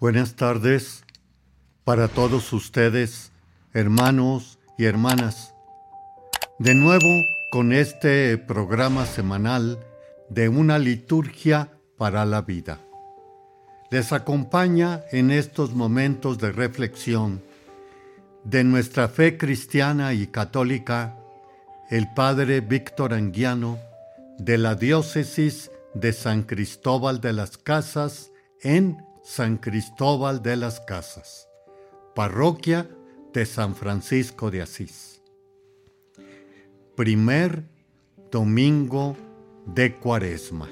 [0.00, 1.02] Buenas tardes
[1.82, 3.32] para todos ustedes,
[3.72, 5.54] hermanos y hermanas.
[6.60, 7.08] De nuevo
[7.50, 9.84] con este programa semanal
[10.28, 12.78] de una liturgia para la vida.
[13.90, 17.42] Les acompaña en estos momentos de reflexión
[18.44, 21.16] de nuestra fe cristiana y católica
[21.90, 23.80] el Padre Víctor Anguiano
[24.38, 28.30] de la Diócesis de San Cristóbal de las Casas
[28.62, 31.50] en San Cristóbal de las Casas,
[32.14, 32.88] parroquia
[33.34, 35.22] de San Francisco de Asís.
[36.96, 37.62] Primer
[38.30, 39.16] domingo
[39.66, 40.66] de Cuaresma.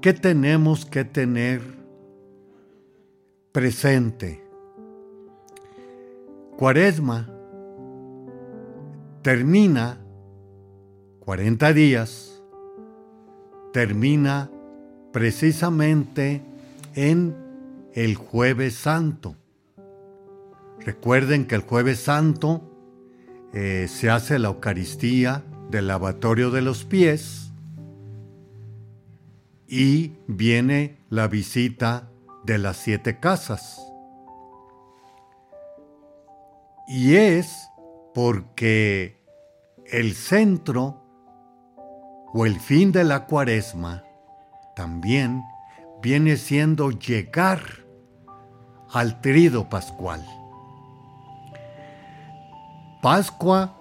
[0.00, 1.60] ¿Qué tenemos que tener
[3.52, 4.42] presente?
[6.56, 7.28] Cuaresma
[9.20, 10.00] termina
[11.20, 12.42] 40 días,
[13.74, 14.50] termina
[15.12, 16.47] precisamente
[16.98, 17.36] en
[17.94, 19.36] el jueves santo.
[20.80, 22.60] Recuerden que el jueves santo
[23.54, 27.52] eh, se hace la Eucaristía del lavatorio de los pies
[29.68, 32.10] y viene la visita
[32.44, 33.80] de las siete casas.
[36.88, 37.68] Y es
[38.12, 39.22] porque
[39.86, 41.04] el centro
[42.34, 44.02] o el fin de la cuaresma
[44.74, 45.42] también
[46.02, 47.60] viene siendo llegar
[48.92, 50.24] al trido pascual.
[53.02, 53.76] Pascua,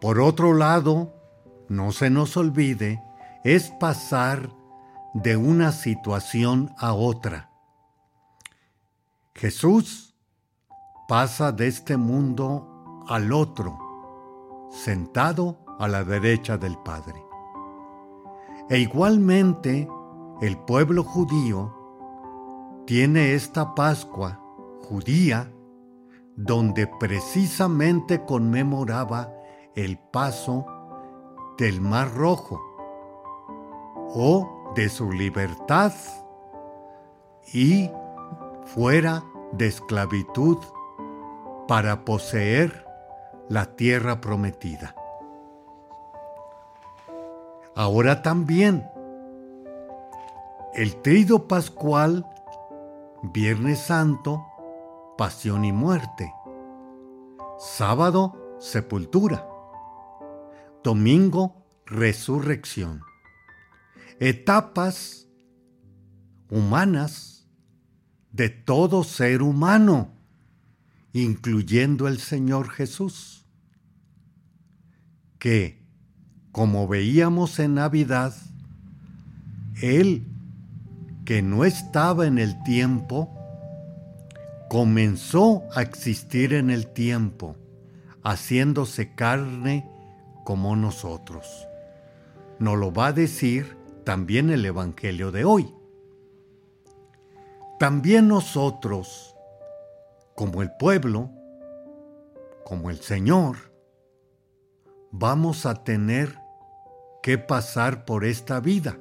[0.00, 1.14] por otro lado,
[1.68, 3.02] no se nos olvide,
[3.44, 4.50] es pasar
[5.14, 7.50] de una situación a otra.
[9.34, 10.14] Jesús
[11.08, 13.78] pasa de este mundo al otro,
[14.70, 17.22] sentado a la derecha del Padre.
[18.68, 19.88] E igualmente,
[20.40, 21.74] el pueblo judío
[22.86, 24.40] tiene esta Pascua
[24.82, 25.50] judía
[26.36, 29.32] donde precisamente conmemoraba
[29.74, 30.66] el paso
[31.56, 32.60] del Mar Rojo
[34.14, 35.92] o de su libertad
[37.52, 37.90] y
[38.66, 40.58] fuera de esclavitud
[41.66, 42.86] para poseer
[43.48, 44.94] la tierra prometida.
[47.74, 48.86] Ahora también
[50.76, 52.26] el trido pascual,
[53.32, 54.44] Viernes Santo,
[55.16, 56.30] pasión y muerte.
[57.58, 59.48] Sábado, sepultura.
[60.84, 63.00] Domingo, resurrección.
[64.20, 65.28] Etapas
[66.50, 67.48] humanas
[68.32, 70.12] de todo ser humano,
[71.14, 73.46] incluyendo el Señor Jesús,
[75.38, 75.82] que,
[76.52, 78.36] como veíamos en Navidad,
[79.80, 80.35] Él
[81.26, 83.28] que no estaba en el tiempo,
[84.70, 87.56] comenzó a existir en el tiempo,
[88.22, 89.90] haciéndose carne
[90.44, 91.66] como nosotros.
[92.60, 95.74] Nos lo va a decir también el Evangelio de hoy.
[97.80, 99.34] También nosotros,
[100.36, 101.30] como el pueblo,
[102.64, 103.56] como el Señor,
[105.10, 106.38] vamos a tener
[107.20, 108.96] que pasar por esta vida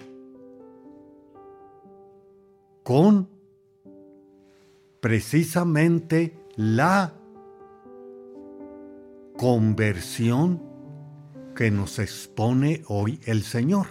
[2.86, 3.28] con
[5.00, 7.16] precisamente la
[9.36, 10.62] conversión
[11.56, 13.88] que nos expone hoy el Señor.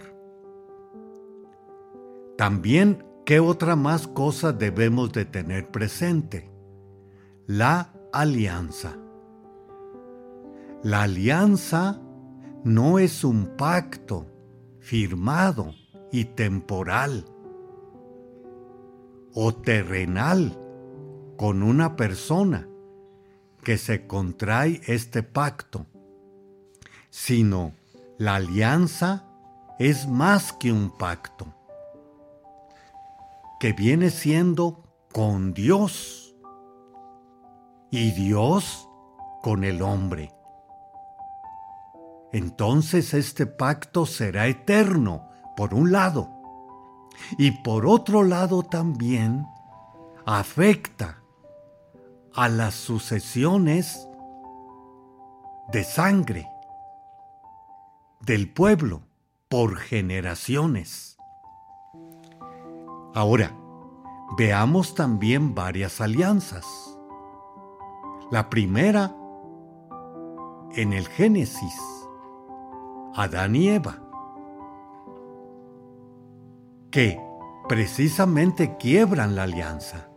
[2.38, 6.48] También, ¿qué otra más cosa debemos de tener presente?
[7.48, 8.96] La alianza.
[10.84, 12.00] La alianza
[12.62, 14.26] no es un pacto
[14.78, 15.74] firmado
[16.12, 17.24] y temporal
[19.34, 20.56] o terrenal
[21.36, 22.68] con una persona
[23.62, 25.86] que se contrae este pacto,
[27.10, 27.72] sino
[28.18, 29.24] la alianza
[29.78, 31.46] es más que un pacto,
[33.58, 36.36] que viene siendo con Dios
[37.90, 38.88] y Dios
[39.42, 40.32] con el hombre.
[42.32, 46.33] Entonces este pacto será eterno, por un lado,
[47.38, 49.46] y por otro lado también
[50.26, 51.20] afecta
[52.34, 54.08] a las sucesiones
[55.72, 56.48] de sangre
[58.20, 59.02] del pueblo
[59.48, 61.16] por generaciones.
[63.14, 63.54] Ahora,
[64.36, 66.66] veamos también varias alianzas.
[68.30, 69.14] La primera
[70.72, 71.78] en el Génesis,
[73.14, 74.03] Adán y Eva
[76.94, 77.20] que
[77.68, 80.08] precisamente quiebran la alianza.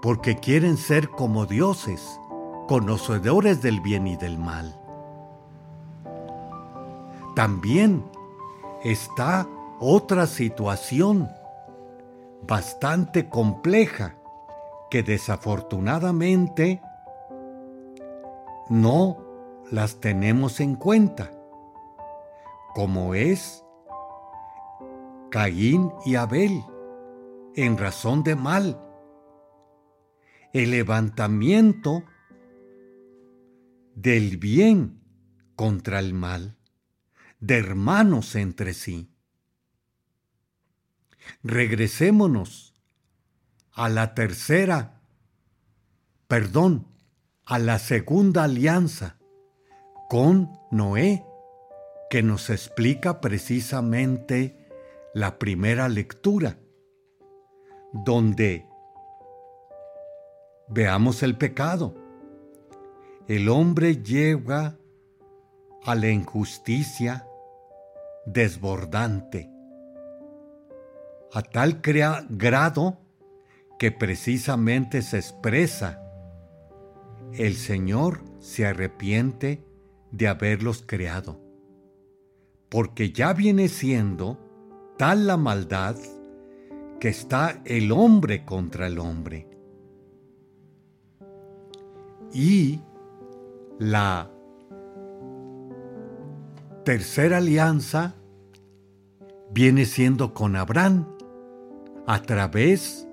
[0.00, 2.18] porque quieren ser como dioses,
[2.66, 4.74] conocedores del bien y del mal.
[7.36, 8.02] También
[8.82, 9.46] está
[9.78, 11.28] otra situación
[12.48, 14.14] bastante compleja
[14.90, 16.80] que desafortunadamente
[18.70, 19.18] no
[19.70, 21.30] las tenemos en cuenta,
[22.74, 23.66] como es
[25.30, 26.64] Caín y Abel,
[27.54, 28.80] en razón de mal,
[30.52, 32.04] el levantamiento
[33.94, 35.00] del bien
[35.54, 36.58] contra el mal,
[37.38, 39.14] de hermanos entre sí.
[41.44, 42.74] Regresémonos
[43.72, 45.00] a la tercera,
[46.26, 46.88] perdón,
[47.44, 49.16] a la segunda alianza
[50.08, 51.24] con Noé,
[52.10, 54.59] que nos explica precisamente
[55.14, 56.58] la primera lectura,
[57.92, 58.66] donde
[60.68, 61.94] veamos el pecado.
[63.26, 64.78] El hombre llega
[65.84, 67.26] a la injusticia
[68.26, 69.50] desbordante,
[71.32, 72.98] a tal grado
[73.78, 76.02] que precisamente se expresa,
[77.32, 79.64] el Señor se arrepiente
[80.10, 81.40] de haberlos creado,
[82.68, 84.49] porque ya viene siendo
[85.00, 85.96] tal la maldad
[87.00, 89.48] que está el hombre contra el hombre.
[92.34, 92.80] Y
[93.78, 94.30] la
[96.84, 98.14] tercera alianza
[99.50, 101.08] viene siendo con Abraham
[102.06, 103.08] a través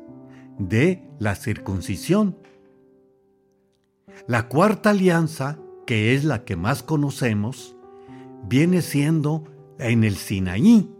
[0.59, 2.37] de la circuncisión.
[4.27, 7.77] La cuarta alianza, que es la que más conocemos,
[8.43, 9.45] viene siendo
[9.79, 10.96] en el Sinaí,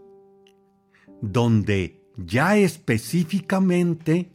[1.22, 4.32] donde ya específicamente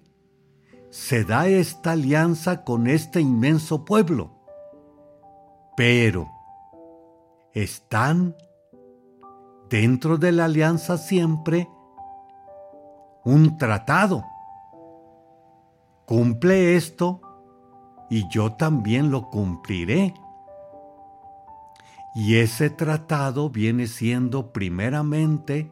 [0.90, 4.30] se da esta alianza con este inmenso pueblo.
[5.76, 6.30] Pero
[7.54, 8.36] están
[9.70, 11.68] dentro de la alianza siempre
[13.24, 14.24] un tratado.
[16.04, 17.22] Cumple esto
[18.10, 20.12] y yo también lo cumpliré.
[22.14, 25.71] Y ese tratado viene siendo primeramente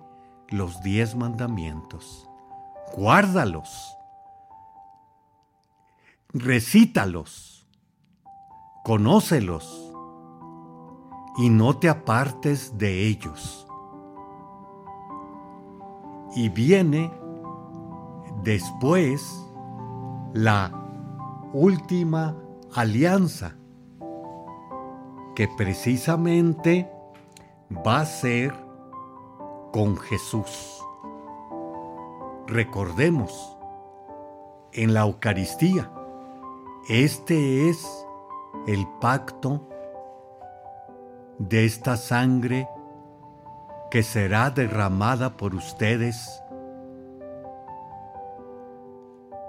[0.50, 2.28] los diez mandamientos.
[2.94, 3.96] Guárdalos.
[6.32, 7.66] Recítalos.
[8.84, 9.90] Conócelos
[11.36, 13.66] y no te apartes de ellos.
[16.34, 17.10] Y viene
[18.42, 19.46] después
[20.32, 20.72] la
[21.52, 22.36] última
[22.74, 23.56] alianza,
[25.34, 26.90] que precisamente
[27.86, 28.54] va a ser
[29.72, 30.84] con Jesús.
[32.46, 33.56] Recordemos,
[34.72, 35.90] en la Eucaristía,
[36.88, 38.06] este es
[38.66, 39.68] el pacto
[41.38, 42.68] de esta sangre
[43.90, 46.42] que será derramada por ustedes.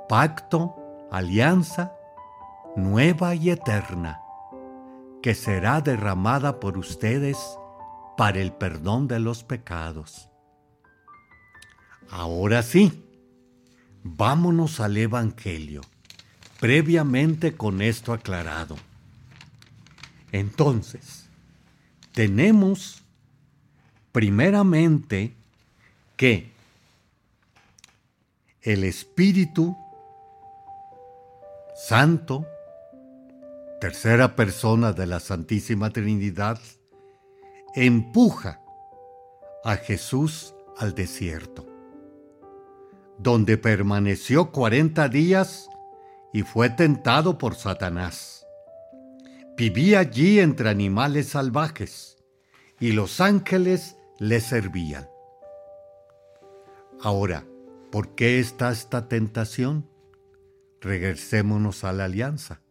[0.08, 0.76] Pacto,
[1.12, 1.96] alianza,
[2.76, 4.24] nueva y eterna,
[5.22, 7.58] que será derramada por ustedes
[8.22, 10.30] para el perdón de los pecados.
[12.12, 13.04] Ahora sí,
[14.04, 15.82] vámonos al Evangelio,
[16.60, 18.78] previamente con esto aclarado.
[20.32, 21.25] Entonces,
[22.13, 23.01] tenemos
[24.12, 25.34] primeramente
[26.16, 26.51] que
[28.62, 29.75] el Espíritu
[31.75, 32.46] Santo,
[33.80, 36.60] tercera persona de la Santísima Trinidad,
[37.75, 38.62] empuja
[39.63, 41.66] a Jesús al desierto,
[43.18, 45.70] donde permaneció cuarenta días
[46.34, 48.46] y fue tentado por Satanás.
[49.58, 52.18] Vivía allí entre animales salvajes
[52.80, 55.08] y los ángeles le servían.
[57.00, 57.46] Ahora,
[57.92, 59.88] ¿por qué está esta tentación?
[60.80, 62.62] Regresémonos a la alianza.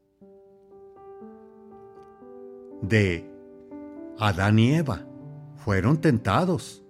[2.83, 3.30] De
[4.21, 5.07] Adán y Eva
[5.57, 6.85] fueron tentados.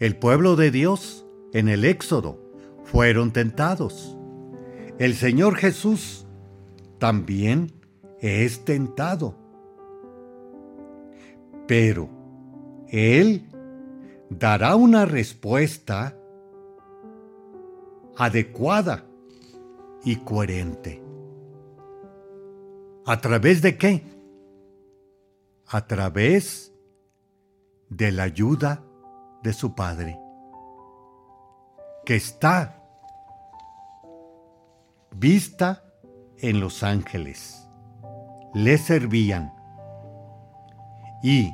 [0.00, 2.40] El pueblo de Dios en el Éxodo
[2.82, 4.18] fueron tentados.
[4.98, 6.26] El Señor Jesús
[6.98, 7.72] también
[8.20, 9.36] es tentado.
[11.68, 12.08] Pero
[12.88, 13.48] Él
[14.28, 16.18] dará una respuesta
[18.16, 19.06] adecuada
[20.04, 21.00] y coherente.
[23.06, 24.21] ¿A través de qué?
[25.72, 26.72] A través
[27.88, 28.84] de la ayuda
[29.42, 30.18] de su Padre,
[32.04, 32.82] que está
[35.14, 35.82] vista
[36.38, 37.68] en los ángeles.
[38.52, 39.54] Le servían.
[41.22, 41.50] Y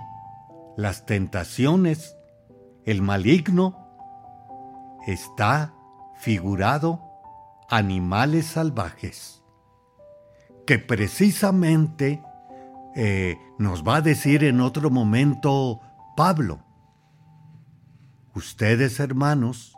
[0.76, 2.16] las tentaciones,
[2.84, 3.76] el maligno,
[5.06, 5.74] está
[6.16, 7.00] figurado
[7.68, 9.44] animales salvajes,
[10.66, 12.22] que precisamente
[13.00, 15.78] eh, nos va a decir en otro momento
[16.16, 16.58] Pablo.
[18.34, 19.72] Ustedes, hermanos,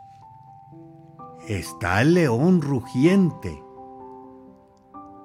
[1.47, 3.63] está el león rugiente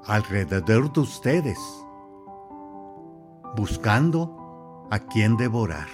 [0.05, 1.59] alrededor de ustedes,
[3.57, 5.89] buscando a quien devorar.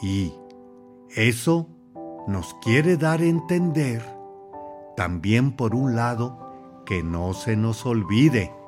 [0.00, 0.32] Y
[1.14, 1.68] eso
[2.26, 4.02] nos quiere dar a entender,
[4.96, 8.63] también por un lado, que no se nos olvide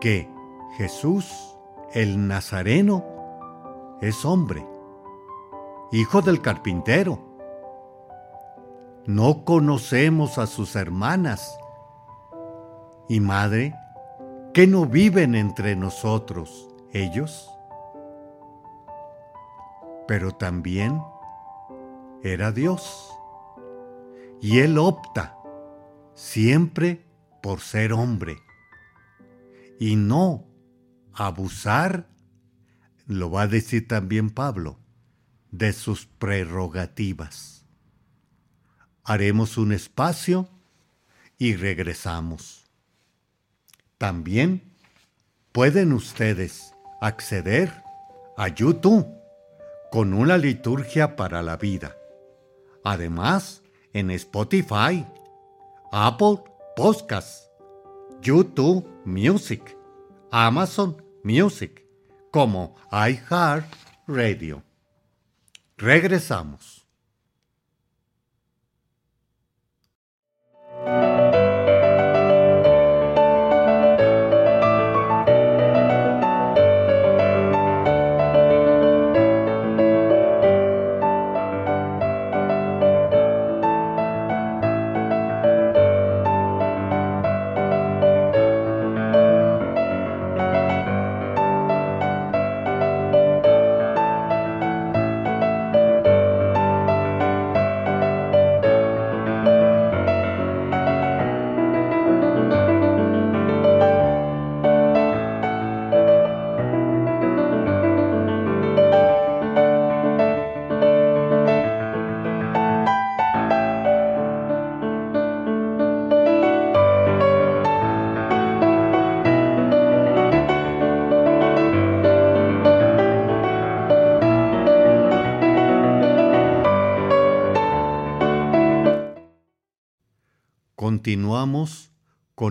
[0.00, 0.30] que
[0.76, 1.56] Jesús,
[1.92, 3.04] el Nazareno,
[4.00, 4.66] es hombre,
[5.92, 7.18] hijo del carpintero.
[9.06, 11.58] No conocemos a sus hermanas
[13.08, 13.74] y madre
[14.52, 17.50] que no viven entre nosotros ellos.
[20.06, 21.02] Pero también
[22.22, 23.12] era Dios.
[24.40, 25.36] Y Él opta
[26.14, 27.04] siempre
[27.40, 28.36] por ser hombre
[29.78, 30.46] y no
[31.12, 32.08] abusar,
[33.06, 34.78] lo va a decir también Pablo,
[35.50, 37.64] de sus prerrogativas.
[39.04, 40.48] Haremos un espacio
[41.38, 42.64] y regresamos.
[43.96, 44.62] También
[45.52, 47.82] pueden ustedes acceder
[48.36, 49.06] a YouTube
[49.90, 51.96] con una liturgia para la vida.
[52.84, 55.06] Además, en Spotify,
[55.90, 56.42] Apple
[56.76, 57.47] Podcasts,
[58.22, 59.76] YouTube Music,
[60.30, 61.84] Amazon Music,
[62.30, 63.66] como iHeart
[64.06, 64.62] Radio.
[65.76, 66.77] Regresamos.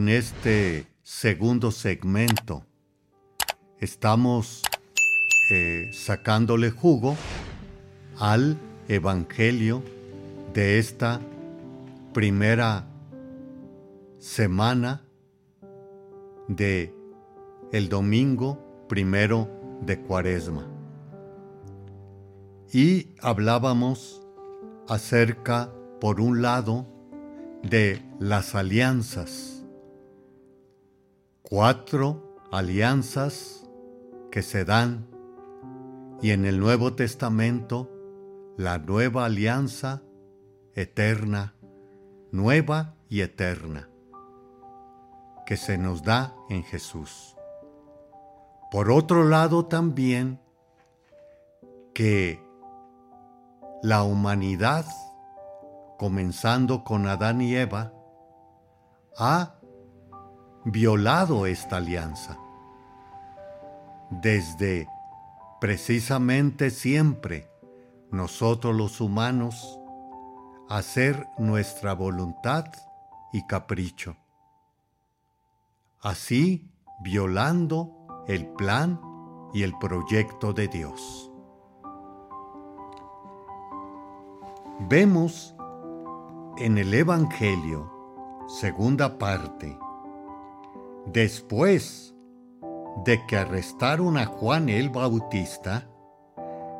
[0.07, 2.63] Con este segundo segmento.
[3.77, 4.61] Estamos
[5.51, 7.17] eh, sacándole jugo
[8.17, 9.83] al Evangelio
[10.53, 11.19] de esta
[12.13, 12.87] primera
[14.17, 15.03] semana
[16.47, 16.93] de
[17.73, 19.49] el domingo primero
[19.81, 20.69] de Cuaresma.
[22.71, 24.25] Y hablábamos
[24.87, 26.87] acerca, por un lado,
[27.61, 29.56] de las alianzas.
[31.49, 33.67] Cuatro alianzas
[34.31, 35.07] que se dan
[36.21, 37.89] y en el Nuevo Testamento
[38.57, 40.01] la nueva alianza
[40.73, 41.55] eterna,
[42.31, 43.89] nueva y eterna,
[45.45, 47.35] que se nos da en Jesús.
[48.71, 50.41] Por otro lado también
[51.93, 52.41] que
[53.83, 54.85] la humanidad
[55.97, 57.91] comenzando con Adán y Eva,
[59.17, 59.56] ha
[60.71, 62.37] violado esta alianza.
[64.09, 64.87] Desde
[65.61, 67.49] precisamente siempre
[68.11, 69.79] nosotros los humanos
[70.69, 72.65] hacer nuestra voluntad
[73.31, 74.17] y capricho.
[76.01, 76.69] Así
[77.01, 78.99] violando el plan
[79.53, 81.31] y el proyecto de Dios.
[84.89, 85.55] Vemos
[86.57, 87.89] en el Evangelio,
[88.47, 89.77] segunda parte,
[91.11, 92.15] después
[93.05, 95.87] de que arrestaron a Juan el Bautista,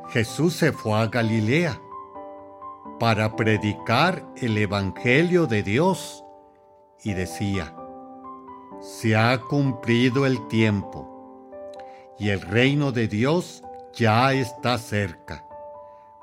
[0.10, 1.80] Jesús se fue a Galilea
[3.00, 6.24] para predicar el Evangelio de Dios
[7.04, 7.76] y decía,
[8.80, 11.14] se ha cumplido el tiempo
[12.20, 15.44] y el reino de Dios ya está cerca.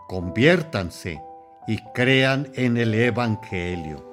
[0.08, 1.22] Conviértanse
[1.66, 4.04] y crean en el Evangelio.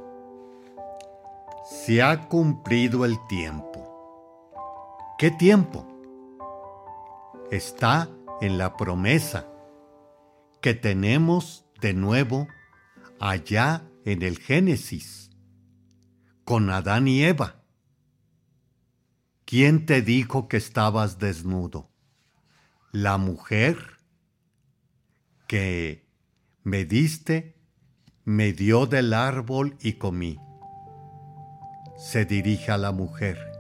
[1.66, 3.81] Se ha cumplido el tiempo.
[5.22, 5.86] ¿Qué tiempo?
[7.52, 8.10] Está
[8.42, 9.46] en la promesa
[10.64, 12.48] que tenemos de nuevo
[13.20, 15.30] allá en el Génesis,
[16.44, 17.64] con Adán y Eva.
[19.46, 21.92] ¿Quién te dijo que estabas desnudo?
[22.92, 23.78] La mujer
[25.46, 26.10] que
[26.64, 27.62] me diste,
[28.26, 30.40] me dio del árbol y comí.
[31.96, 33.51] Se dirige a la mujer.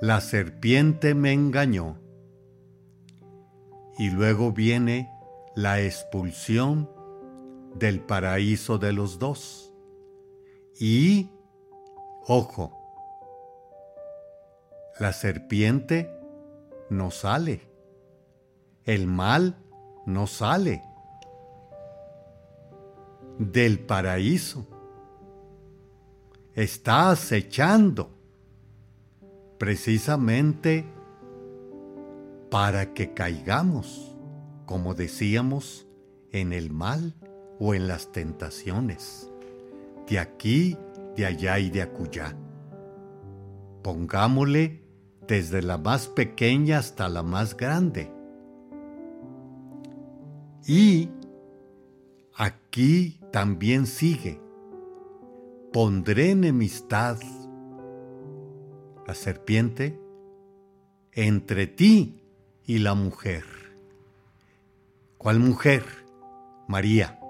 [0.00, 1.96] La serpiente me engañó.
[3.98, 5.10] Y luego viene
[5.54, 6.90] la expulsión
[7.74, 9.72] del paraíso de los dos.
[10.78, 11.30] Y,
[12.26, 12.76] ojo,
[15.00, 16.10] la serpiente
[16.90, 17.62] no sale,
[18.84, 19.56] el mal
[20.04, 20.82] no sale
[23.38, 24.66] del paraíso.
[26.54, 28.15] Está acechando
[29.58, 30.84] precisamente
[32.50, 34.16] para que caigamos,
[34.66, 35.86] como decíamos,
[36.32, 37.14] en el mal
[37.58, 39.30] o en las tentaciones,
[40.08, 40.76] de aquí,
[41.16, 42.36] de allá y de acullá.
[43.82, 44.82] Pongámosle
[45.26, 48.12] desde la más pequeña hasta la más grande.
[50.66, 51.10] Y
[52.36, 54.40] aquí también sigue,
[55.72, 57.18] pondré enemistad,
[59.06, 59.98] la serpiente,
[61.12, 62.22] entre ti
[62.64, 63.44] y la mujer.
[65.18, 65.84] ¿Cuál mujer?
[66.68, 67.20] María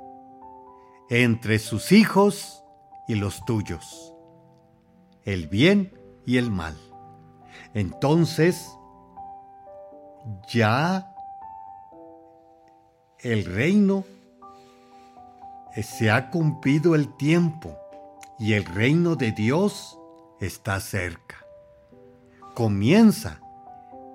[1.08, 2.64] entre sus hijos
[3.06, 4.12] y los tuyos,
[5.24, 5.92] el bien
[6.24, 6.76] y el mal.
[7.74, 8.68] Entonces,
[10.48, 11.14] ya
[13.20, 14.04] el reino
[15.82, 17.76] se ha cumplido el tiempo
[18.38, 19.98] y el reino de Dios
[20.40, 21.45] está cerca.
[22.56, 23.38] Comienza,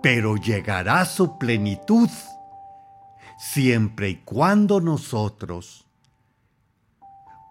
[0.02, 2.10] pero llegará su plenitud
[3.38, 5.88] siempre y cuando nosotros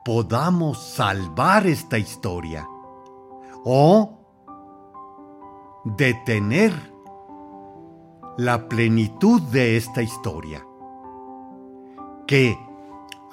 [0.05, 2.67] podamos salvar esta historia
[3.65, 4.19] o
[5.85, 6.73] detener
[8.37, 10.67] la plenitud de esta historia.
[12.27, 12.59] Que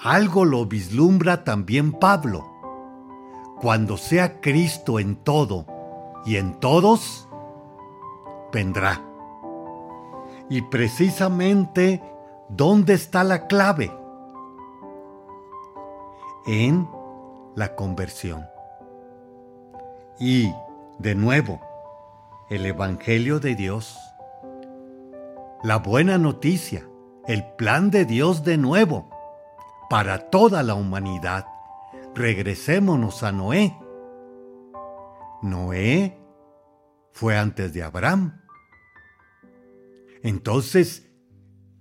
[0.04, 2.46] algo lo vislumbra también Pablo.
[3.60, 5.65] Cuando sea Cristo en todo
[6.24, 7.27] y en todos,
[8.52, 9.02] vendrá.
[10.50, 12.02] Y precisamente,
[12.50, 13.92] ¿dónde está la clave?
[16.48, 16.90] en
[17.56, 18.48] la conversión.
[20.18, 20.52] Y,
[20.98, 21.60] de nuevo,
[22.50, 24.00] el Evangelio de Dios,
[25.62, 26.88] la buena noticia,
[27.28, 29.10] el plan de Dios de nuevo,
[29.90, 31.46] para toda la humanidad.
[32.16, 33.78] Regresémonos a Noé.
[35.42, 36.17] Noé
[37.18, 38.40] fue antes de Abraham.
[40.22, 41.04] Entonces,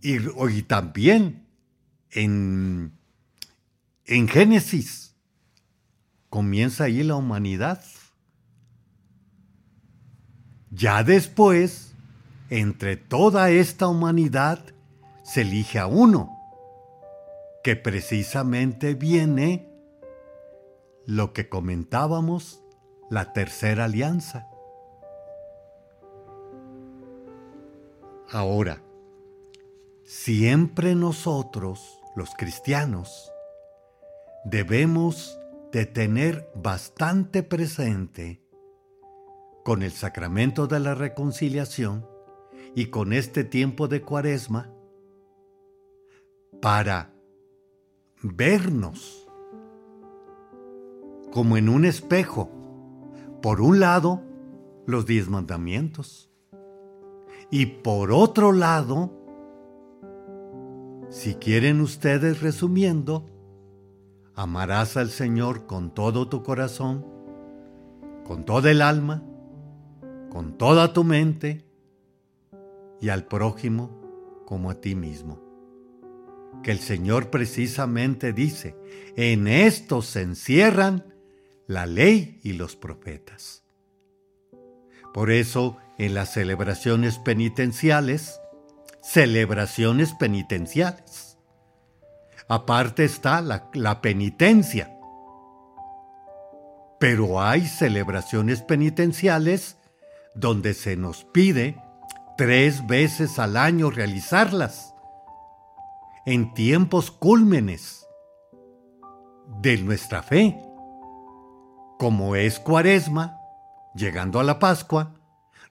[0.01, 1.47] y, también
[2.11, 2.97] en
[4.07, 5.15] en Génesis
[6.31, 7.85] comienza ahí la humanidad.
[10.71, 11.93] Ya después,
[12.49, 14.65] entre toda esta humanidad,
[15.23, 16.31] se elige a uno,
[17.63, 19.69] que precisamente viene
[21.05, 22.63] lo que comentábamos,
[23.11, 24.47] la tercera alianza.
[28.31, 28.83] Ahora,
[30.05, 33.33] siempre nosotros, los cristianos,
[34.45, 35.39] debemos
[35.73, 38.43] de tener bastante presente
[39.65, 42.07] con el sacramento de la reconciliación
[42.75, 44.73] y con este tiempo de cuaresma
[46.61, 47.13] para
[48.23, 49.29] vernos
[51.33, 52.51] como en un espejo.
[53.43, 54.23] Por un lado,
[54.87, 56.26] los diez mandamientos.
[57.51, 59.13] Y por otro lado,
[61.09, 63.27] si quieren ustedes resumiendo,
[64.39, 67.07] Amarás al Señor con todo tu corazón,
[68.23, 69.23] con toda el alma,
[70.29, 71.65] con toda tu mente
[73.01, 75.41] y al prójimo como a ti mismo.
[76.63, 78.77] Que el Señor precisamente dice,
[79.17, 81.15] en esto se encierran
[81.67, 83.65] la ley y los profetas.
[85.15, 88.41] Por eso, en las celebraciones penitenciales,
[89.03, 91.27] celebraciones penitenciales,
[92.49, 94.97] Aparte está la, penitencia.
[97.01, 99.79] Pero hay celebraciones penitenciales
[100.35, 101.77] donde se nos pide
[102.37, 104.95] tres veces al año realizarlas,
[106.25, 108.07] en tiempos cúlmenes
[109.61, 110.61] de nuestra fe.
[111.99, 113.41] como es cuaresma,
[113.95, 115.15] llegando a la Pascua,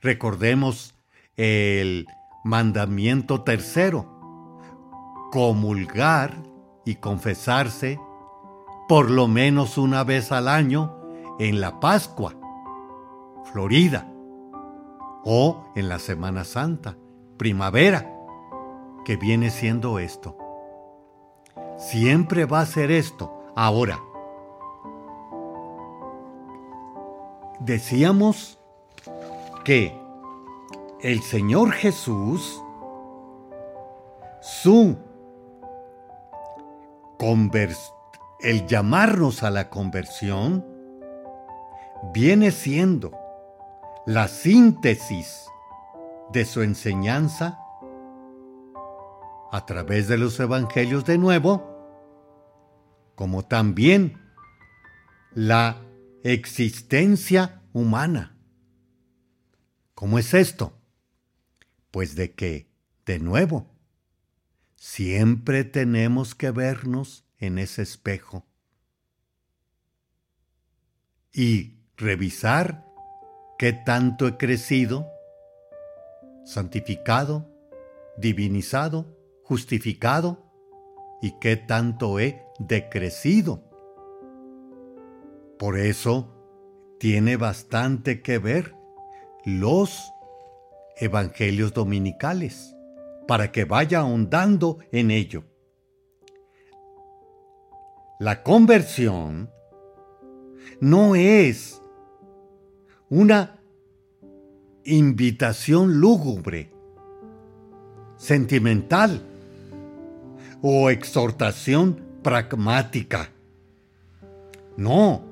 [0.05, 0.93] recordemos
[1.35, 2.07] el
[2.43, 4.05] mandamiento tercero,
[5.31, 6.37] comulgar
[6.85, 7.99] y confesarse
[8.87, 10.95] por lo menos una vez al año
[11.39, 12.35] en la Pascua,
[13.51, 14.07] Florida,
[15.25, 16.97] o en la Semana Santa,
[17.37, 18.07] primavera,
[19.03, 20.37] que viene siendo esto.
[21.77, 23.43] Siempre va a ser esto.
[23.55, 23.99] Ahora,
[27.59, 28.59] decíamos
[29.65, 29.99] que
[31.01, 32.63] el Señor Jesús,
[34.39, 34.97] su
[38.39, 40.63] el llamarnos a la conversión,
[42.13, 43.11] viene siendo
[44.05, 45.47] la síntesis
[46.31, 47.59] de su enseñanza
[49.51, 51.63] a través de los evangelios de nuevo,
[53.15, 54.21] como también
[55.33, 55.81] la
[56.23, 58.34] existencia humana.
[59.95, 60.77] ¿Cómo es esto?
[61.89, 62.69] Pues de que,
[63.05, 63.73] de nuevo,
[64.75, 68.45] siempre tenemos que vernos en ese espejo
[71.33, 72.85] y revisar
[73.57, 75.07] qué tanto he crecido,
[76.45, 77.49] santificado,
[78.17, 80.51] divinizado, justificado
[81.21, 83.65] y qué tanto he decrecido
[85.57, 86.31] por eso
[86.99, 88.75] tiene bastante que ver
[89.45, 90.11] los
[90.97, 92.75] evangelios dominicales,
[93.27, 95.43] para que vaya ahondando en ello.
[98.19, 99.49] La conversión
[100.79, 101.81] no es
[103.09, 103.59] una
[104.83, 106.71] invitación lúgubre,
[108.17, 109.21] sentimental
[110.61, 113.29] o exhortación pragmática.
[114.77, 115.23] No,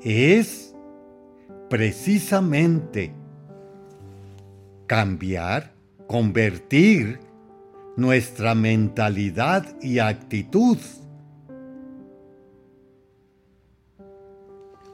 [0.00, 0.71] es
[1.72, 3.14] precisamente
[4.86, 5.72] cambiar,
[6.06, 7.18] convertir
[7.96, 10.76] nuestra mentalidad y actitud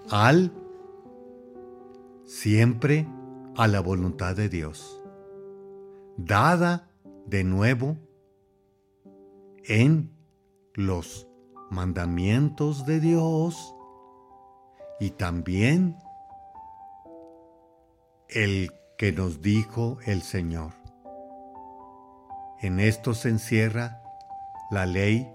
[0.09, 0.53] al
[2.25, 3.09] siempre
[3.57, 5.03] a la voluntad de Dios,
[6.17, 6.93] dada
[7.27, 7.97] de nuevo
[9.64, 10.12] en
[10.75, 11.27] los
[11.73, 13.75] mandamientos de Dios
[15.01, 15.97] y también
[18.29, 20.75] el que nos dijo el Señor.
[22.61, 24.03] En esto se encierra
[24.71, 25.33] la ley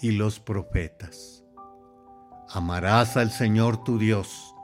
[0.00, 1.42] y los profetas.
[2.48, 4.54] Amarás al Señor tu Dios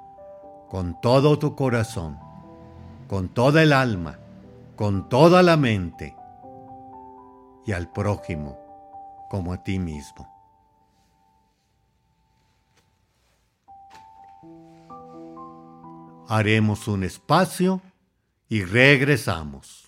[0.69, 2.19] con todo tu corazón,
[3.09, 4.19] con toda el alma,
[4.77, 6.15] con toda la mente,
[7.65, 8.59] y al prójimo
[9.29, 10.36] como a ti mismo.
[16.29, 17.81] Haremos un espacio
[18.49, 19.86] y regresamos.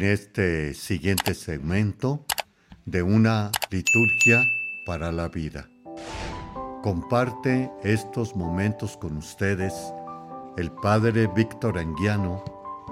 [0.00, 2.24] Con este siguiente segmento
[2.86, 4.42] de una liturgia
[4.86, 5.68] para la vida.
[6.82, 9.74] Comparte estos momentos con ustedes
[10.56, 12.42] el Padre Víctor Anguiano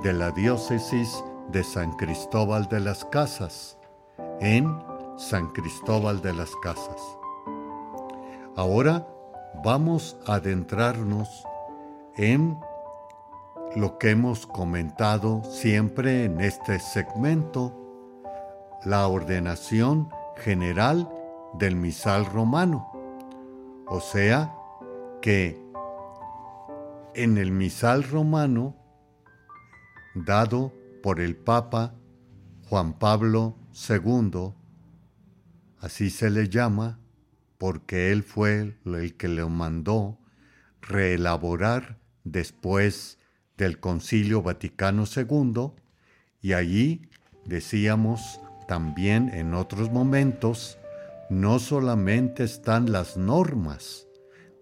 [0.02, 3.78] de la Diócesis de San Cristóbal de las Casas,
[4.42, 4.70] en
[5.16, 7.00] San Cristóbal de las Casas.
[8.54, 9.08] Ahora
[9.64, 11.42] vamos a adentrarnos
[12.18, 12.58] en
[13.76, 17.74] lo que hemos comentado siempre en este segmento,
[18.84, 21.08] la ordenación general
[21.58, 22.90] del misal romano.
[23.86, 24.54] O sea,
[25.20, 25.60] que
[27.14, 28.76] en el misal romano,
[30.14, 31.94] dado por el Papa
[32.68, 33.56] Juan Pablo
[33.88, 34.54] II,
[35.80, 36.98] así se le llama,
[37.58, 40.18] porque él fue el que lo mandó
[40.80, 43.17] reelaborar después
[43.58, 45.72] del Concilio Vaticano II
[46.40, 47.10] y allí
[47.44, 50.78] decíamos también en otros momentos,
[51.28, 54.06] no solamente están las normas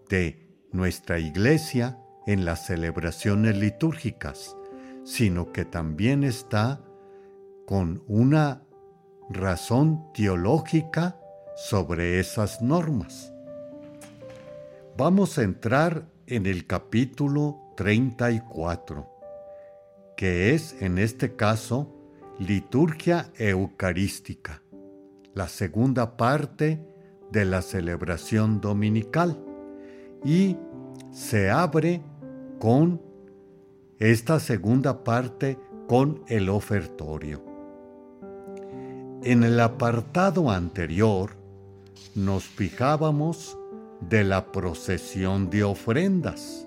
[0.08, 4.56] de nuestra iglesia en las celebraciones litúrgicas,
[5.04, 6.80] sino que también está
[7.66, 8.62] con una
[9.28, 11.20] razón teológica
[11.56, 13.32] sobre esas normas.
[14.96, 19.06] Vamos a entrar en el capítulo 34,
[20.16, 21.92] que es en este caso
[22.38, 24.62] liturgia eucarística,
[25.34, 26.80] la segunda parte
[27.30, 29.38] de la celebración dominical,
[30.24, 30.56] y
[31.12, 32.02] se abre
[32.58, 33.00] con
[33.98, 37.44] esta segunda parte con el ofertorio.
[39.22, 41.30] En el apartado anterior
[42.14, 43.58] nos fijábamos
[44.00, 46.66] de la procesión de ofrendas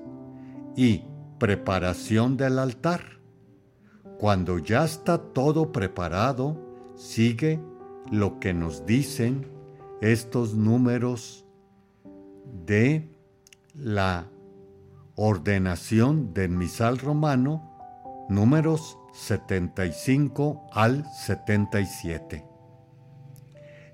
[0.79, 1.03] y
[1.39, 3.01] preparación del altar.
[4.17, 6.55] Cuando ya está todo preparado,
[6.95, 7.59] sigue
[8.09, 9.51] lo que nos dicen
[9.99, 11.45] estos números
[12.65, 13.13] de
[13.73, 14.29] la
[15.15, 17.75] ordenación del misal romano,
[18.29, 22.45] números 75 al 77.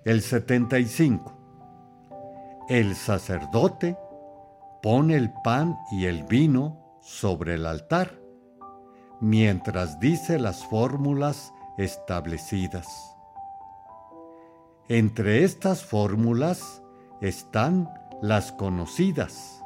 [0.04, 1.34] El 75.
[2.70, 3.98] El sacerdote
[4.86, 8.22] pone el pan y el vino sobre el altar,
[9.20, 12.86] mientras dice las fórmulas establecidas.
[14.88, 16.84] Entre estas fórmulas
[17.20, 17.90] están
[18.22, 19.60] las conocidas.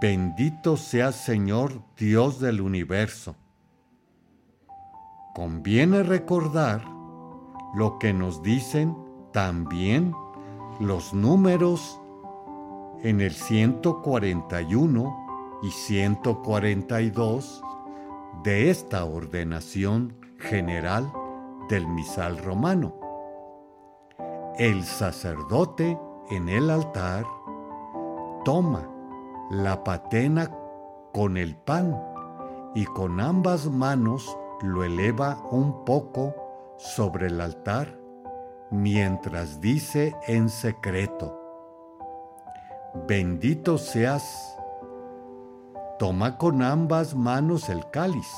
[0.00, 3.36] Bendito sea Señor Dios del universo.
[5.32, 6.82] Conviene recordar
[7.72, 8.96] lo que nos dicen
[9.32, 10.12] también
[10.80, 12.00] los números
[13.02, 15.26] en el 141
[15.62, 17.62] y 142
[18.42, 21.12] de esta ordenación general
[21.68, 22.94] del misal romano.
[24.58, 25.98] El sacerdote
[26.30, 27.24] en el altar
[28.44, 28.88] toma
[29.50, 30.50] la patena
[31.12, 32.00] con el pan
[32.74, 36.34] y con ambas manos lo eleva un poco
[36.76, 37.98] sobre el altar
[38.70, 41.37] mientras dice en secreto,
[42.94, 44.56] bendito seas,
[45.98, 48.28] toma con ambas manos el cáliz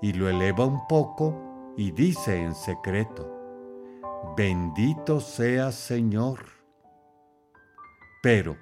[0.00, 3.32] y lo eleva un poco y dice en secreto,
[4.36, 6.40] bendito seas Señor.
[8.22, 8.56] Pero,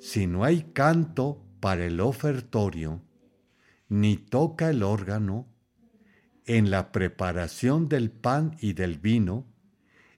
[0.00, 3.00] si no hay canto para el ofertorio,
[3.88, 5.46] ni toca el órgano,
[6.44, 9.46] en la preparación del pan y del vino,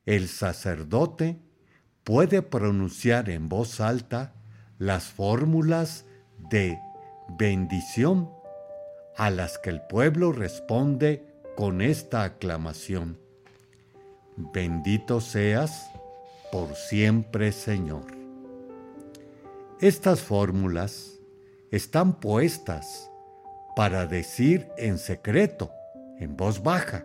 [0.04, 1.40] el sacerdote
[2.09, 4.33] puede pronunciar en voz alta
[4.79, 6.07] las fórmulas
[6.49, 6.79] de
[7.38, 8.31] bendición
[9.18, 11.23] a las que el pueblo responde
[11.55, 13.18] con esta aclamación.
[14.37, 15.90] Bendito seas
[16.51, 18.07] por siempre, Señor.
[19.79, 21.21] Estas fórmulas
[21.71, 23.11] están puestas
[23.77, 25.71] para decir en secreto,
[26.18, 27.05] en voz baja,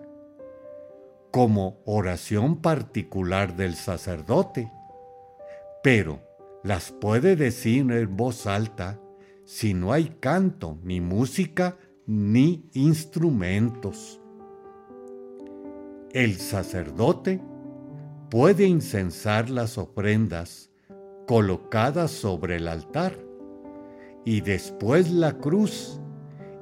[1.30, 4.72] como oración particular del sacerdote,
[5.84, 6.22] pero
[6.64, 9.00] las puede decir en voz alta
[9.44, 14.22] si no hay canto, ni música, ni instrumentos.
[16.14, 17.42] El sacerdote
[18.30, 20.72] puede incensar las ofrendas
[21.28, 23.18] colocadas sobre el altar
[24.24, 26.00] y después la cruz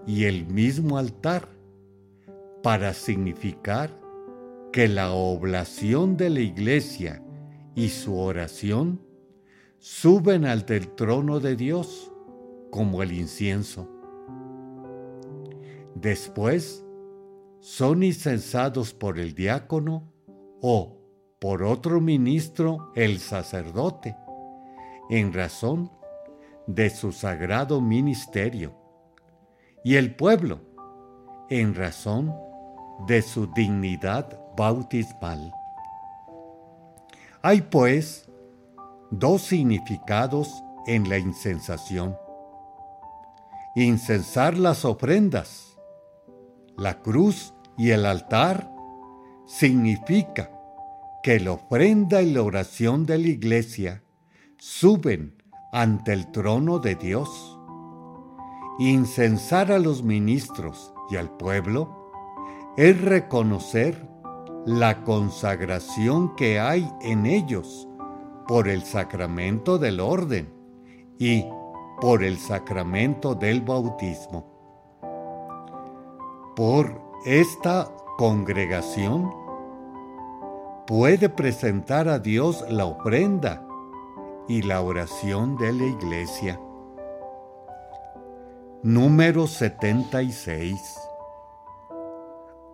[0.07, 1.47] y el mismo altar
[2.63, 3.91] para significar
[4.73, 7.23] que la oblación de la iglesia
[7.75, 9.10] y su oración
[9.81, 12.13] suben al del trono de Dios
[12.69, 13.89] como el incienso.
[15.95, 16.85] Después
[17.61, 20.13] son incensados por el diácono
[20.61, 20.99] o
[21.39, 24.15] por otro ministro el sacerdote,
[25.09, 25.91] en razón
[26.67, 28.75] de su sagrado ministerio,
[29.83, 30.61] y el pueblo,
[31.49, 32.31] en razón
[33.07, 35.51] de su dignidad bautismal.
[37.41, 38.30] Hay pues
[39.11, 42.17] dos significados en la incensación.
[43.75, 45.77] Incensar las ofrendas,
[46.77, 48.71] la cruz y el altar
[49.45, 50.49] significa
[51.23, 54.03] que la ofrenda y la oración de la iglesia
[54.57, 57.59] suben ante el trono de Dios.
[58.79, 62.11] Incensar a los ministros y al pueblo
[62.77, 64.09] es reconocer
[64.65, 67.87] la consagración que hay en ellos
[68.47, 70.53] por el sacramento del orden
[71.19, 71.45] y
[71.99, 74.45] por el sacramento del bautismo.
[76.55, 79.31] Por esta congregación
[80.87, 83.65] puede presentar a Dios la ofrenda
[84.47, 86.59] y la oración de la iglesia.
[88.83, 90.99] Número 76.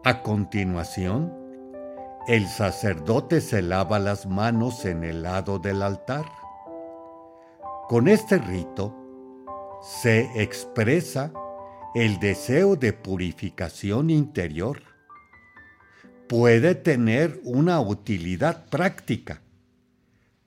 [0.03, 1.46] A continuación,
[2.27, 6.25] el sacerdote se lava las manos en el lado del altar.
[7.87, 8.93] Con este rito
[9.81, 11.31] se expresa
[11.95, 14.83] el deseo de purificación interior.
[16.27, 19.41] Puede tener una utilidad práctica,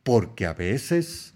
[0.02, 1.32] porque a veces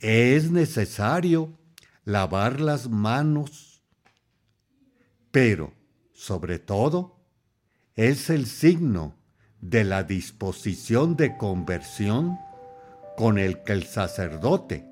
[0.00, 1.56] es necesario
[2.04, 3.84] lavar las manos,
[5.30, 5.72] pero
[6.12, 7.20] sobre todo
[7.94, 9.15] es el signo
[9.70, 12.38] de la disposición de conversión
[13.16, 14.86] con el que el sacerdote,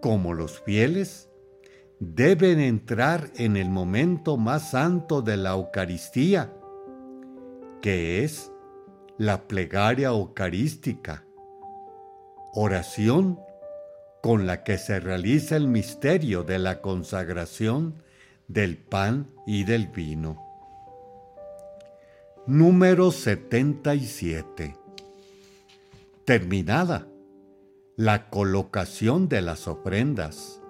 [0.00, 1.28] como los fieles,
[1.98, 6.50] deben entrar en el momento más santo de la Eucaristía,
[7.82, 8.50] que es
[9.18, 11.24] la plegaria eucarística,
[12.54, 13.38] oración
[14.22, 18.02] con la que se realiza el misterio de la consagración
[18.48, 20.49] del pan y del vino.
[22.46, 24.74] Número 77.
[26.24, 27.06] Terminada
[27.96, 30.62] la colocación de las ofrendas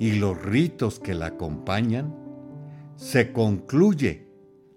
[0.00, 2.16] y los ritos que la acompañan,
[2.96, 4.26] se concluye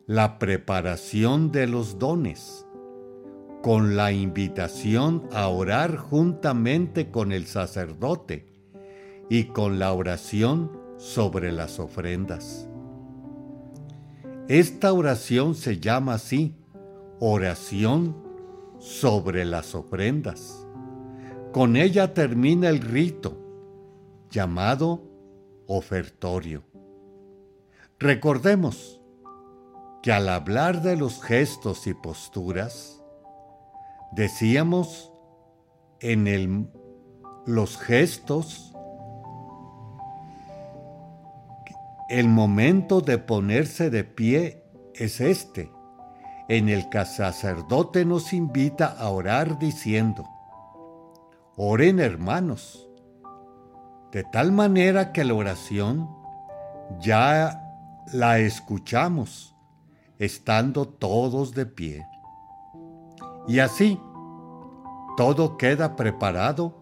[0.06, 2.68] la preparación de los dones
[3.64, 8.46] con la invitación a orar juntamente con el sacerdote
[9.30, 12.68] y con la oración sobre las ofrendas.
[14.50, 16.56] Esta oración se llama así,
[17.20, 18.16] oración
[18.80, 20.66] sobre las ofrendas.
[21.52, 23.38] Con ella termina el rito,
[24.30, 25.02] llamado
[25.68, 26.64] ofertorio.
[28.00, 29.02] Recordemos
[30.02, 33.04] que al hablar de los gestos y posturas,
[34.14, 35.12] decíamos
[36.00, 36.70] en el,
[37.46, 38.77] los gestos,
[42.10, 44.64] el momento de ponerse de pie
[44.96, 45.72] es este,
[46.48, 50.26] en el que el sacerdote nos invita a orar diciendo,
[51.58, 52.88] oren hermanos,
[54.12, 56.10] de tal manera que la oración
[57.00, 57.62] ya
[58.14, 59.54] la escuchamos
[60.18, 62.08] estando todos de pie.
[63.48, 64.00] Y así,
[65.18, 66.74] todo queda preparado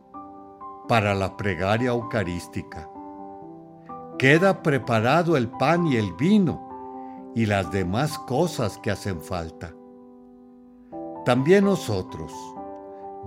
[0.87, 2.89] para la plegaria eucarística.
[4.17, 9.73] Queda preparado el pan y el vino y las demás cosas que hacen falta.
[11.25, 12.31] También nosotros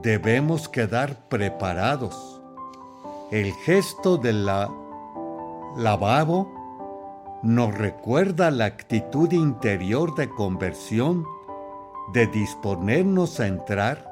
[0.02, 2.38] debemos quedar preparados
[3.30, 4.46] el gesto del
[5.76, 6.50] lavabo
[7.42, 11.26] nos recuerda la actitud interior de conversión
[12.14, 14.10] de disponernos a entrar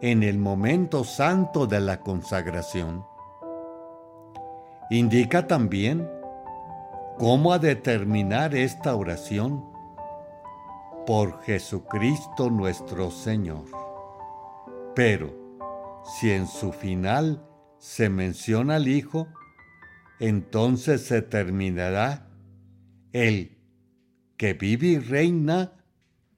[0.00, 3.06] en el momento santo de la consagración.
[4.92, 6.06] Indica también
[7.18, 9.64] cómo a determinar esta oración
[11.06, 13.64] por Jesucristo nuestro Señor.
[14.94, 15.32] Pero
[16.04, 17.42] si en su final
[17.78, 19.28] se menciona al Hijo,
[20.20, 22.28] entonces se terminará
[23.14, 23.62] el
[24.36, 25.72] que vive y reina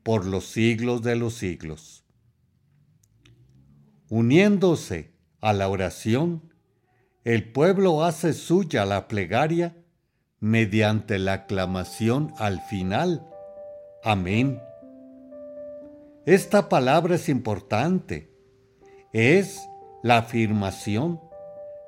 [0.05, 2.05] por los siglos de los siglos.
[4.09, 6.54] Uniéndose a la oración,
[7.25, 9.75] el pueblo hace suya la plegaria
[10.41, 13.27] mediante la aclamación al final.
[14.03, 14.61] Amén.
[16.27, 18.31] Esta palabra es importante.
[19.15, 19.67] Es
[20.03, 21.21] la afirmación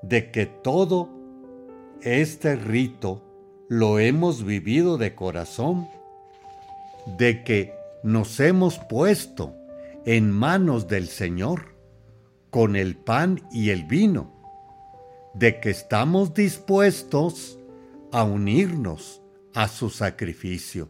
[0.03, 1.11] de que todo
[2.01, 3.23] este rito
[3.69, 5.89] lo hemos vivido de corazón,
[7.19, 9.55] de que nos hemos puesto
[10.07, 11.75] en manos del Señor
[12.51, 14.36] con el pan y el vino,
[15.39, 17.59] de que estamos dispuestos
[18.13, 19.23] a unirnos
[19.55, 20.89] a su sacrificio.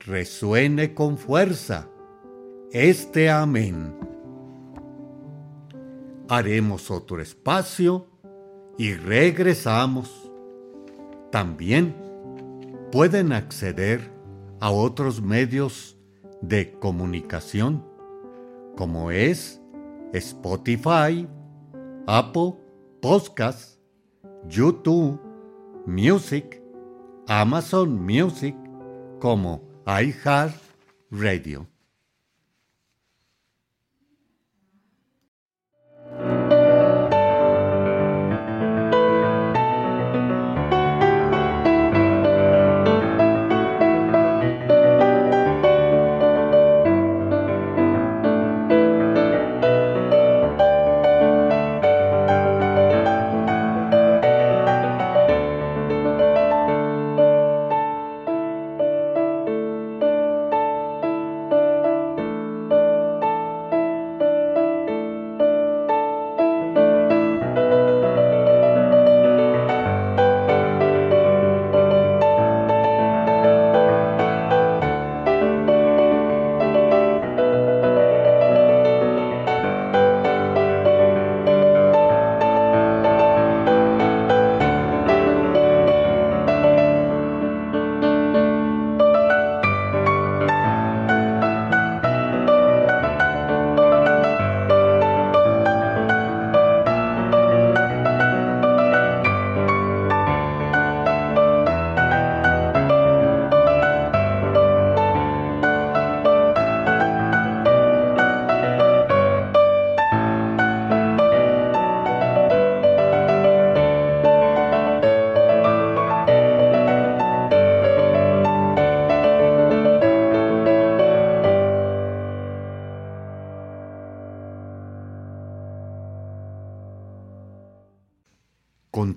[0.00, 1.88] Resuene con fuerza
[2.72, 3.94] este amén
[6.28, 8.06] haremos otro espacio
[8.78, 10.30] y regresamos.
[11.30, 11.94] También
[12.92, 14.10] pueden acceder
[14.60, 15.96] a otros medios
[16.40, 17.84] de comunicación
[18.76, 19.60] como es
[20.12, 21.26] Spotify,
[22.06, 22.56] Apple
[23.02, 23.78] Podcasts,
[24.48, 25.18] YouTube
[25.86, 26.62] Music,
[27.26, 28.54] Amazon Music
[29.20, 30.54] como iHeart
[31.10, 31.66] Radio.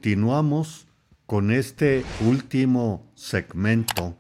[0.10, 0.88] Continuamos
[1.28, 4.18] con este último segmento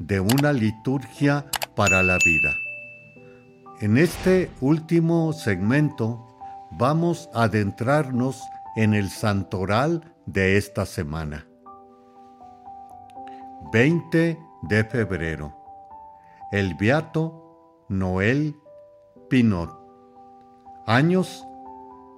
[0.00, 2.50] de una liturgia para la vida.
[3.80, 6.26] En este último segmento
[6.72, 8.42] vamos a adentrarnos
[8.74, 11.46] en el santoral de esta semana.
[13.72, 15.56] 20 de febrero.
[16.50, 18.56] El Beato Noel
[19.30, 19.70] Pinot.
[20.84, 21.46] Años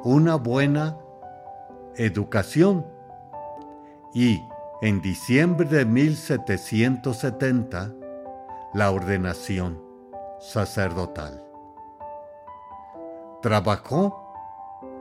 [0.04, 0.98] una buena
[1.96, 2.86] educación
[4.12, 4.42] y
[4.82, 7.94] en diciembre de 1770
[8.74, 9.80] la ordenación
[10.40, 11.44] sacerdotal.
[13.40, 14.24] Trabajó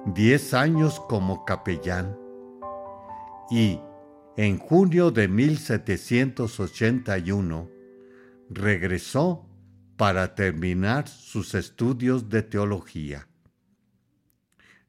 [0.06, 2.16] 10 años como capellán
[3.50, 3.80] y
[4.38, 7.68] en junio de 1781
[8.50, 9.46] regresó
[9.98, 13.28] para terminar sus estudios de teología.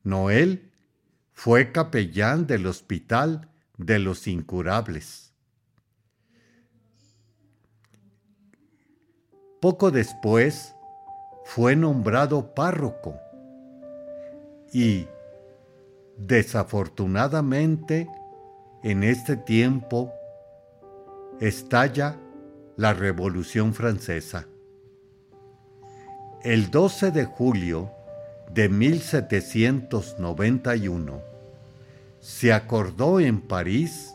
[0.03, 0.71] Noel
[1.33, 5.33] fue capellán del Hospital de los Incurables.
[9.61, 10.75] Poco después
[11.45, 13.19] fue nombrado párroco
[14.73, 15.07] y
[16.19, 18.09] desafortunadamente
[18.83, 20.13] en este tiempo
[21.41, 22.19] estalla
[22.77, 24.47] la Revolución Francesa.
[26.45, 27.91] El 12 de julio
[28.53, 31.23] de 1791
[32.21, 34.15] se acordó en París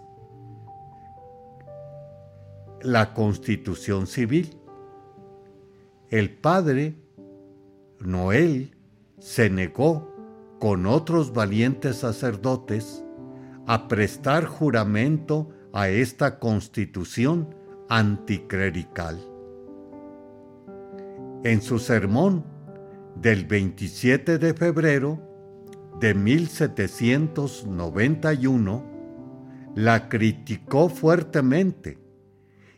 [2.84, 4.56] la constitución civil.
[6.12, 6.94] El padre
[8.00, 8.76] Noel
[9.18, 10.14] se negó
[10.60, 13.04] con otros valientes sacerdotes
[13.66, 17.56] a prestar juramento a esta constitución
[17.90, 19.29] anticlerical.
[21.44, 22.44] En su sermón
[23.16, 25.18] del 27 de febrero
[26.02, 28.84] de 1791,
[29.76, 31.98] la criticó fuertemente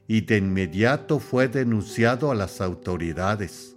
[0.08, 3.76] y de inmediato fue denunciado a las autoridades.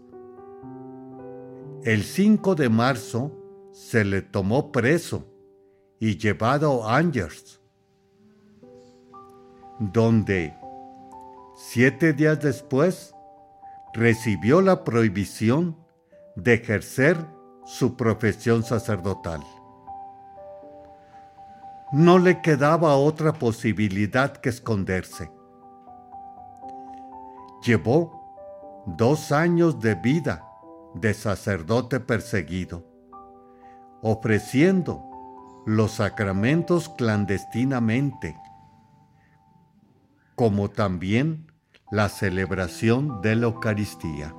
[1.83, 3.33] El 5 de marzo
[3.73, 5.27] se le tomó preso
[5.99, 7.59] y llevado a Angers,
[9.81, 10.55] donde
[11.57, 13.14] siete días después
[13.95, 15.79] recibió la prohibición
[16.35, 17.17] de ejercer
[17.65, 19.41] su profesión sacerdotal.
[21.93, 25.31] No le quedaba otra posibilidad que esconderse.
[27.63, 30.45] Llevó dos años de vida
[30.95, 32.85] de sacerdote perseguido,
[34.03, 35.05] ofreciendo
[35.67, 38.37] los sacramentos clandestinamente,
[40.35, 41.54] como también
[41.95, 44.35] la celebración de la Eucaristía.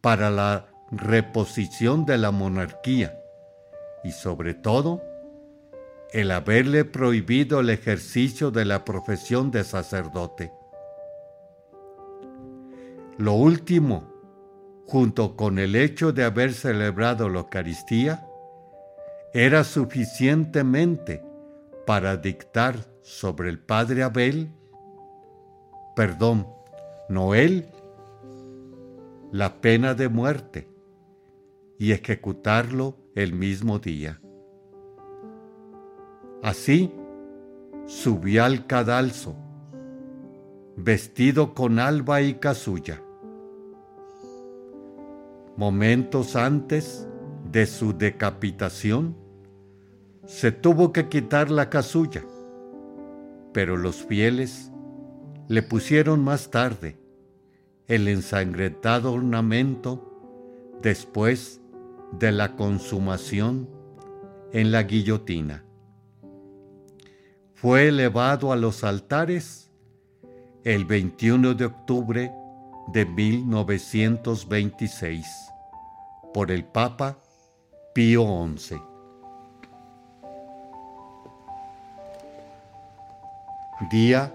[0.00, 3.18] para la reposición de la monarquía
[4.04, 5.02] y sobre todo
[6.12, 10.52] el haberle prohibido el ejercicio de la profesión de sacerdote.
[13.16, 14.12] Lo último,
[14.86, 18.26] junto con el hecho de haber celebrado la Eucaristía,
[19.36, 21.20] era suficientemente
[21.86, 24.48] para dictar sobre el padre Abel,
[25.96, 26.46] perdón,
[27.08, 27.66] Noel,
[29.32, 30.68] la pena de muerte
[31.80, 34.20] y ejecutarlo el mismo día.
[36.40, 36.94] Así
[37.86, 39.34] subió al cadalso,
[40.76, 43.02] vestido con alba y casulla.
[45.56, 47.08] Momentos antes
[47.50, 49.23] de su decapitación,
[50.26, 52.22] se tuvo que quitar la casulla,
[53.52, 54.70] pero los fieles
[55.48, 56.98] le pusieron más tarde
[57.86, 61.60] el ensangrentado ornamento después
[62.18, 63.68] de la consumación
[64.52, 65.66] en la guillotina.
[67.54, 69.70] Fue elevado a los altares
[70.64, 72.32] el 21 de octubre
[72.92, 75.26] de 1926
[76.32, 77.18] por el Papa
[77.94, 78.24] Pío
[78.56, 78.93] XI.
[83.80, 84.32] Día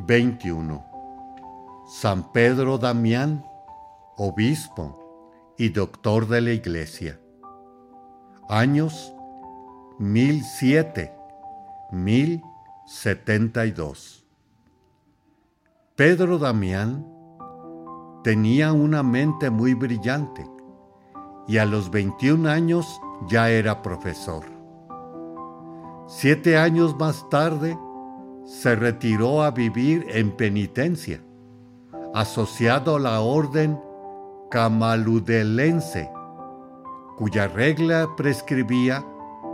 [0.00, 0.84] 21.
[1.86, 3.42] San Pedro Damián,
[4.18, 7.18] obispo y doctor de la Iglesia.
[8.50, 9.14] Años
[9.98, 11.14] 1007,
[11.92, 14.26] 1072.
[15.96, 17.06] Pedro Damián
[18.22, 20.44] tenía una mente muy brillante
[21.48, 24.53] y a los 21 años ya era profesor.
[26.06, 27.78] Siete años más tarde
[28.44, 31.24] se retiró a vivir en penitencia,
[32.12, 33.80] asociado a la orden
[34.50, 36.10] camaludelense,
[37.16, 39.02] cuya regla prescribía,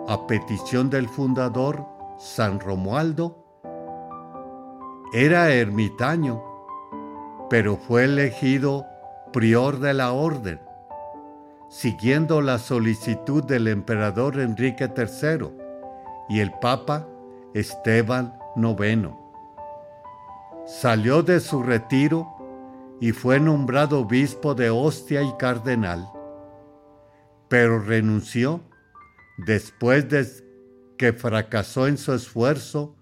[0.08, 1.86] a petición del fundador
[2.18, 3.44] San Romualdo,
[5.12, 6.42] era ermitaño,
[7.48, 8.86] pero fue elegido
[9.32, 10.60] prior de la orden,
[11.68, 15.59] siguiendo la solicitud del emperador Enrique III
[16.30, 17.08] y el Papa
[17.54, 19.08] Esteban IX.
[20.64, 22.28] Salió de su retiro
[23.00, 26.08] y fue nombrado obispo de Ostia y cardenal,
[27.48, 28.62] pero renunció
[29.38, 30.26] después de
[30.96, 32.96] que fracasó en su esfuerzo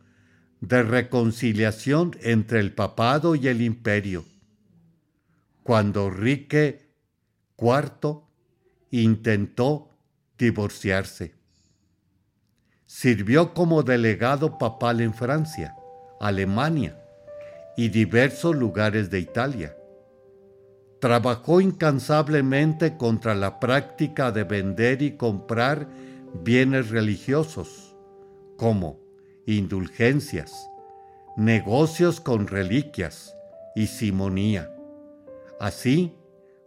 [0.60, 4.24] de reconciliación entre el papado y el imperio,
[5.62, 6.88] cuando Enrique
[7.58, 8.22] IV
[8.90, 9.90] intentó
[10.38, 11.37] divorciarse.
[12.90, 15.76] Sirvió como delegado papal en Francia,
[16.20, 16.98] Alemania
[17.76, 19.76] y diversos lugares de Italia.
[20.98, 25.86] Trabajó incansablemente contra la práctica de vender y comprar
[26.42, 27.94] bienes religiosos,
[28.56, 28.98] como
[29.44, 30.70] indulgencias,
[31.36, 33.36] negocios con reliquias
[33.76, 34.74] y simonía,
[35.60, 36.16] así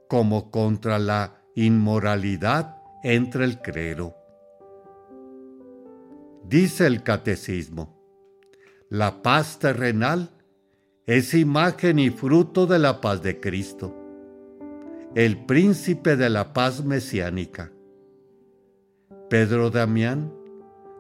[0.07, 4.20] como contra la inmoralidad entre el clero.
[6.44, 7.98] Dice el catecismo,
[8.89, 10.32] la paz terrenal
[11.06, 13.96] es imagen y fruto de la paz de Cristo,
[15.16, 17.72] el príncipe de la paz mesiánica.
[19.30, 20.34] Pedro Damián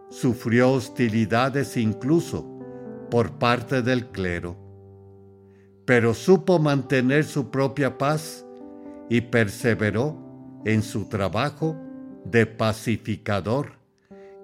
[0.09, 2.47] sufrió hostilidades incluso
[3.09, 4.55] por parte del clero,
[5.85, 8.45] pero supo mantener su propia paz
[9.09, 11.75] y perseveró en su trabajo
[12.23, 13.80] de pacificador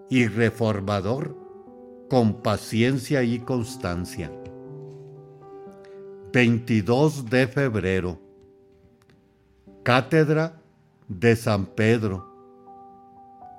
[0.09, 1.35] y reformador
[2.09, 4.31] con paciencia y constancia.
[6.31, 8.19] 22 de febrero.
[9.83, 10.61] Cátedra
[11.07, 12.25] de San Pedro.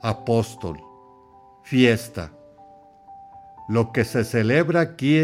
[0.02, 0.78] Apóstol.
[1.62, 2.32] Fiesta.
[3.68, 5.18] Lo que se celebra aquí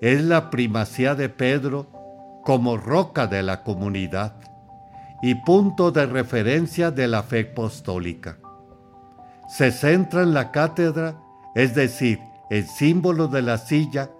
[0.00, 1.86] es la primacía de Pedro
[2.42, 4.34] como roca de la comunidad
[5.22, 8.38] y punto de referencia de la fe apostólica
[9.48, 11.20] se centra en la cátedra,
[11.54, 12.20] es decir,
[12.50, 14.10] el símbolo de la silla,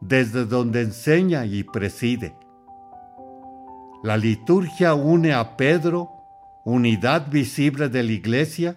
[0.00, 2.36] desde donde enseña y preside.
[4.02, 6.10] La liturgia une a Pedro,
[6.64, 8.76] unidad visible de la iglesia,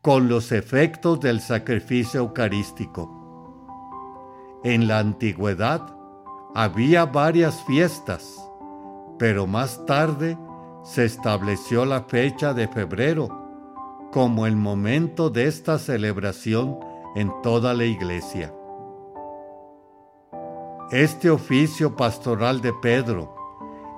[0.00, 3.14] con los efectos del sacrificio eucarístico.
[4.62, 5.82] En la antigüedad
[6.54, 8.36] había varias fiestas,
[9.18, 10.38] pero más tarde
[10.84, 13.47] se estableció la fecha de febrero
[14.12, 16.78] como el momento de esta celebración
[17.14, 18.54] en toda la iglesia.
[20.90, 23.34] Este oficio pastoral de Pedro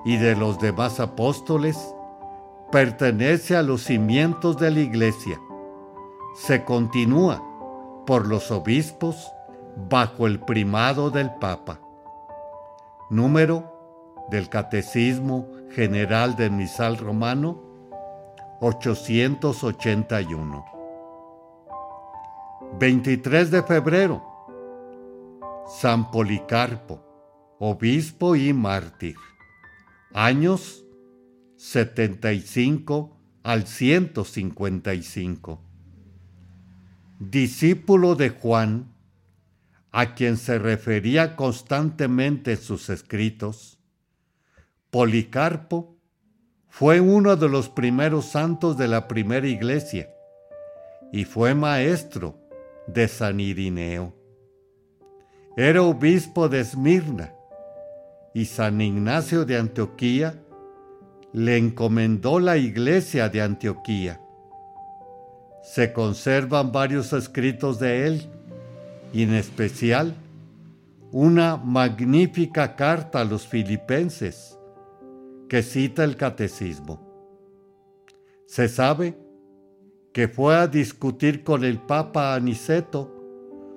[0.03, 1.77] y de los demás apóstoles
[2.71, 5.39] pertenece a los cimientos de la iglesia.
[6.35, 7.41] Se continúa
[8.05, 9.31] por los obispos
[9.89, 11.79] bajo el primado del Papa.
[13.09, 17.70] Número del Catecismo General del Misal Romano
[18.63, 20.65] 881.
[22.79, 24.23] 23 de febrero,
[25.79, 27.03] San Policarpo,
[27.57, 29.15] obispo y mártir.
[30.13, 30.85] Años
[31.55, 35.59] 75 al 155.
[37.17, 38.93] Discípulo de Juan,
[39.91, 43.79] a quien se refería constantemente en sus escritos,
[44.91, 45.90] Policarpo
[46.71, 50.09] fue uno de los primeros santos de la primera iglesia
[51.11, 52.33] y fue maestro
[52.87, 54.13] de San Irineo.
[55.57, 57.33] Era obispo de Esmirna
[58.33, 60.33] y San Ignacio de Antioquía
[61.33, 64.21] le encomendó la iglesia de Antioquía.
[65.61, 68.29] Se conservan varios escritos de él
[69.11, 70.15] y en especial
[71.11, 74.50] una magnífica carta a los filipenses
[75.51, 77.01] que cita el catecismo.
[78.45, 79.17] Se sabe
[80.13, 83.13] que fue a discutir con el Papa Aniceto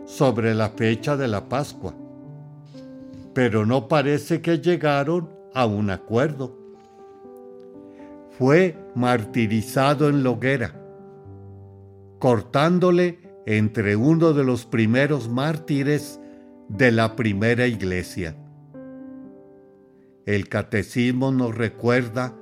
[0.04, 1.92] sobre la fecha de la Pascua,
[3.32, 6.56] pero no parece que llegaron a un acuerdo.
[8.38, 10.80] Fue martirizado en Loguera,
[12.20, 16.20] cortándole entre uno de los primeros mártires
[16.68, 18.36] de la primera iglesia.
[20.26, 22.34] El catecismo nos recuerda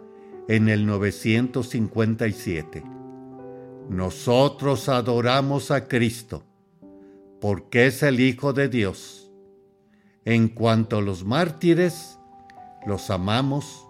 [0.49, 2.85] en el 957.
[3.89, 6.45] Nosotros adoramos a Cristo
[7.41, 9.33] porque es el Hijo de Dios.
[10.25, 12.19] En cuanto a los mártires,
[12.87, 13.85] los amamos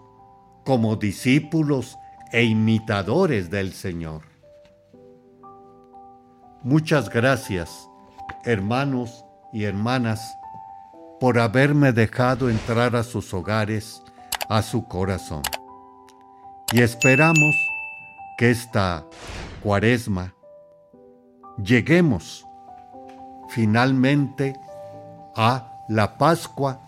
[0.65, 1.95] como discípulos
[2.31, 4.23] e imitadores del Señor.
[6.63, 7.87] Muchas gracias,
[8.43, 10.35] hermanos y hermanas,
[11.23, 14.03] por haberme dejado entrar a sus hogares,
[14.49, 15.41] a su corazón.
[16.73, 17.55] Y esperamos
[18.37, 19.05] que esta
[19.61, 20.33] cuaresma
[21.63, 22.45] lleguemos
[23.47, 24.53] finalmente
[25.33, 26.81] a la Pascua,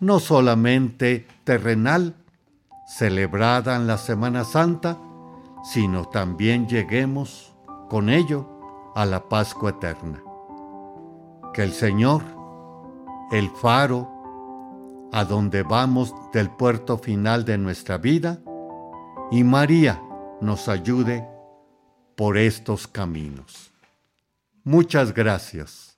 [0.00, 2.14] no solamente terrenal,
[2.86, 4.96] celebrada en la Semana Santa,
[5.64, 7.54] sino también lleguemos
[7.90, 8.48] con ello
[8.94, 10.22] a la Pascua eterna.
[11.52, 12.35] Que el Señor,
[13.30, 14.12] el faro,
[15.12, 18.40] a donde vamos del puerto final de nuestra vida,
[19.30, 20.00] y María
[20.40, 21.26] nos ayude
[22.16, 23.72] por estos caminos.
[24.64, 25.95] Muchas gracias.